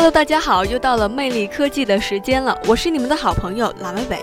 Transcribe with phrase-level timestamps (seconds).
[0.00, 4.18] Hello，大家好，又到了魅力科技的时间了，我是你们的好朋友蓝伟伟。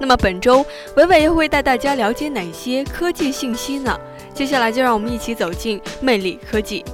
[0.00, 3.96] 那么本周伟伟又会带大家了解哪些科技信息呢？
[4.34, 6.84] 接下来就让我们一起走进魅力科技。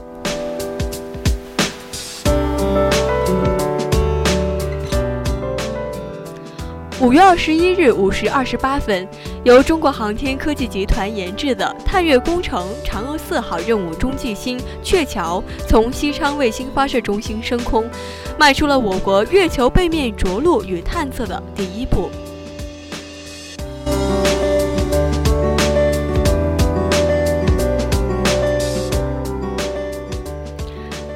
[7.01, 9.07] 五月二十一日五时二十八分，
[9.45, 17.89] 由中国航天科技集团研制的探月工程“嫦娥四号”任务中继星“鹊桥”从西昌卫星发射中心升空，
[18.37, 22.11] 迈出了我国月球背面着陆与探测的第一步。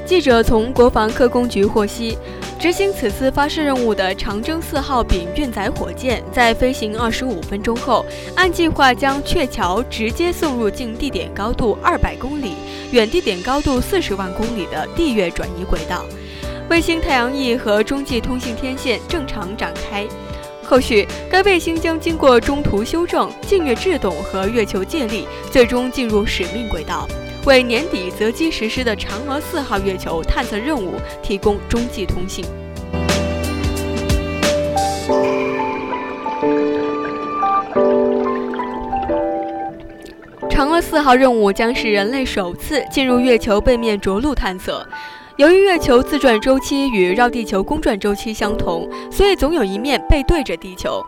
[0.07, 2.17] 记者从国防科工局获悉，
[2.63, 12.53] 执行此次发射任务的长征四号丙运载火箭，在飞行二十五分钟后，按计划将鹊桥直接送入近地点高度二百公里、
[12.93, 16.05] 远地点高度四十万公里的地月转移轨道，
[16.71, 20.07] 卫星太阳翼和中继通信天线正常展开。
[20.63, 27.09] 后续，该卫星将经过中途修正、近月制动和月球借力，最终进入使命轨道。
[27.45, 32.45] 为年底择机实施的嫦娥四号月球探测任务提供中继通信。
[40.49, 44.87] 嫦娥四号任务将是人类首次进入月球背面着陆探测。
[45.37, 51.05] 由于月球自转周期与绕地球公转周期相同，所以总有一面背对着地球。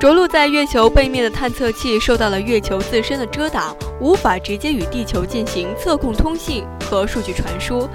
[0.00, 7.86] 着陆在月球背面的探测器受到了月球自身的遮挡，无法直接与地球进行测控通信和数据传输。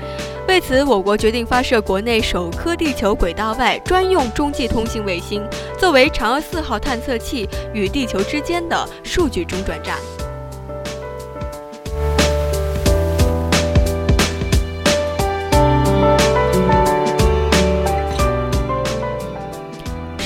[0.48, 5.42] 为此，我国决定发射国内首颗地球轨道外专用中继通信卫星，
[5.80, 9.98] 作为嫦娥四号探测器与地球之间的数据中转站。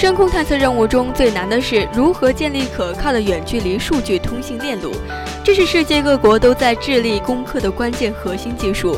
[0.09, 4.92] 深空探测任务中最难的是如何建立可靠的远距离数据通信链路，
[5.44, 8.97] 这是世界各国都在致力攻克的关键核心技术。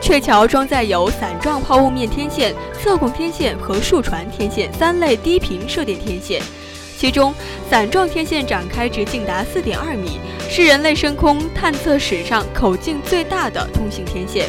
[0.00, 6.40] 鹊桥装载有伞状抛物面天线、测控天线和数传天线三类低频射电天线，
[6.96, 7.34] 其中
[7.68, 10.18] 伞状天线展开直径达四点二米，
[10.48, 14.48] 是人类深空探测史上口径最大的通信天线，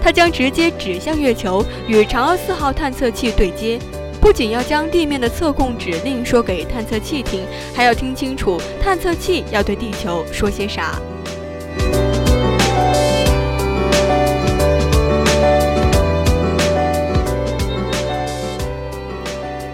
[0.00, 3.80] 它将直接指向月球，与嫦娥四号探测器对接。
[4.22, 7.40] 不仅要将地面的测控指令说给探测器听，
[7.74, 10.96] 还要听清楚探测器要对地球说些啥。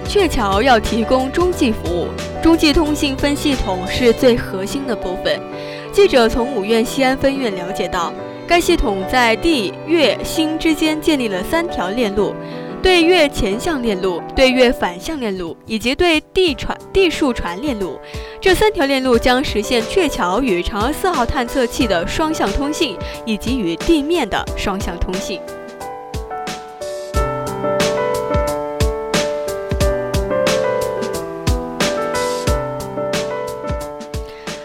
[0.09, 2.09] 鹊桥要提供中继服务，
[2.43, 5.39] 中继通信分系统是最核心的部分。
[5.93, 8.11] 记者从五院西安分院了解到，
[8.47, 12.35] 该系统在地、月、星之间建立了三条链路。
[12.81, 17.99] 对月前向链路、对月反向链路以及对地传地数传链路，
[18.41, 22.97] 这三条链路将实现鹊桥与嫦娥四号探测器的双向通信，
[23.27, 25.41] 以及与地面的双向通信。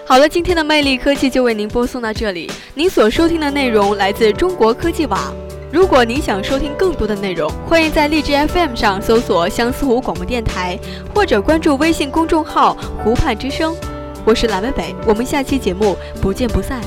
[0.05, 2.49] 好了，今天的魅力科技就为您播送到这里。
[2.75, 5.33] 您所收听的内容来自中国科技网。
[5.73, 10.77] 如果您想收听更多的内容欢迎在荔枝 fm 上搜索相思湖广播电台
[11.15, 13.75] 或者关注微信公众号湖畔之声
[14.23, 16.79] 我是蓝莓北我们下期节目不见不散。